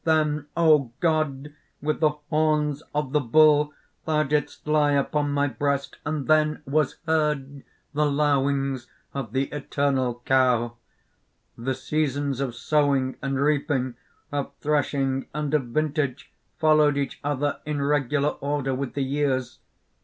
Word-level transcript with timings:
Then, 0.03 0.47
O 0.57 0.91
God, 0.99 1.53
with 1.79 1.99
the 1.99 2.09
horns 2.31 2.81
of 2.95 3.11
the 3.13 3.19
bull, 3.19 3.71
thou 4.05 4.23
didst 4.23 4.65
lie 4.65 4.93
upon 4.93 5.31
my 5.31 5.45
breast, 5.47 5.97
and 6.03 6.27
then 6.27 6.63
was 6.65 6.95
heard, 7.05 7.63
the 7.93 8.07
lowings 8.07 8.87
of 9.13 9.31
the 9.31 9.43
Eternal 9.51 10.19
Cow! 10.25 10.75
"The 11.55 11.75
seasons 11.75 12.39
of 12.39 12.55
sowing 12.55 13.15
and 13.21 13.39
reaping, 13.39 13.93
of 14.31 14.51
threshing 14.59 15.27
and 15.35 15.53
of 15.53 15.65
vintage, 15.65 16.31
followed 16.57 16.97
each 16.97 17.19
other 17.23 17.59
in 17.63 17.79
regular 17.79 18.29
order 18.29 18.73
with 18.73 18.95
the 18.95 19.03
years. 19.03 19.59